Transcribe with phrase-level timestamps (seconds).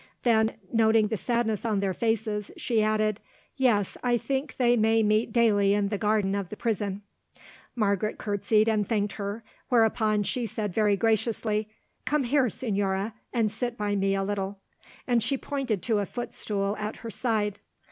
[0.23, 3.19] Then, noting the sadness on their faces, she added:
[3.55, 7.03] "Yet I think they may meet daily in the garden of the prison."
[7.75, 11.69] Margaret curtseyed and thanked her, whereon she said very graciously:
[12.03, 14.57] "Come here, Señora, and sit by me a little,"
[15.05, 17.59] and she pointed to a footstool at her side.